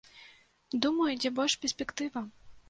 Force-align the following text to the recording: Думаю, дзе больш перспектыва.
Думаю, 0.85 1.11
дзе 1.19 1.31
больш 1.41 1.53
перспектыва. 1.67 2.25